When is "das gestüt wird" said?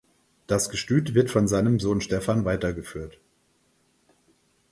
0.47-1.29